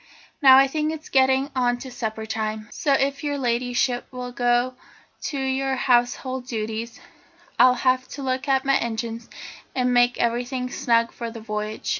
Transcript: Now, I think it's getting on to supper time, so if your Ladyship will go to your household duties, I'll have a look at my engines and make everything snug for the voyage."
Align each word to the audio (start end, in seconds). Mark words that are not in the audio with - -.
Now, 0.41 0.57
I 0.57 0.65
think 0.65 0.91
it's 0.91 1.09
getting 1.09 1.51
on 1.55 1.77
to 1.77 1.91
supper 1.91 2.25
time, 2.25 2.67
so 2.71 2.93
if 2.93 3.23
your 3.23 3.37
Ladyship 3.37 4.07
will 4.11 4.31
go 4.31 4.73
to 5.25 5.37
your 5.39 5.75
household 5.75 6.47
duties, 6.47 6.99
I'll 7.59 7.75
have 7.75 8.07
a 8.17 8.21
look 8.23 8.47
at 8.47 8.65
my 8.65 8.77
engines 8.79 9.29
and 9.75 9.93
make 9.93 10.19
everything 10.19 10.71
snug 10.71 11.11
for 11.11 11.29
the 11.29 11.39
voyage." 11.39 11.89